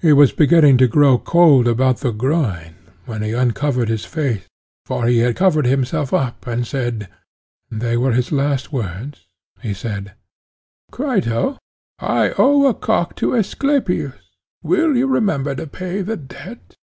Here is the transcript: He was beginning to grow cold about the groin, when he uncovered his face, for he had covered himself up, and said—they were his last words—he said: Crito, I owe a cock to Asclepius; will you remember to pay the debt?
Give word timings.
He 0.00 0.12
was 0.12 0.30
beginning 0.30 0.78
to 0.78 0.86
grow 0.86 1.18
cold 1.18 1.66
about 1.66 1.96
the 1.96 2.12
groin, 2.12 2.76
when 3.04 3.20
he 3.22 3.32
uncovered 3.32 3.88
his 3.88 4.04
face, 4.04 4.46
for 4.86 5.08
he 5.08 5.18
had 5.26 5.34
covered 5.34 5.66
himself 5.66 6.12
up, 6.14 6.46
and 6.46 6.64
said—they 6.64 7.96
were 7.96 8.12
his 8.12 8.30
last 8.30 8.72
words—he 8.72 9.74
said: 9.74 10.14
Crito, 10.92 11.58
I 11.98 12.30
owe 12.38 12.68
a 12.68 12.74
cock 12.74 13.16
to 13.16 13.34
Asclepius; 13.34 14.14
will 14.62 14.96
you 14.96 15.08
remember 15.08 15.52
to 15.56 15.66
pay 15.66 16.00
the 16.02 16.16
debt? 16.16 16.76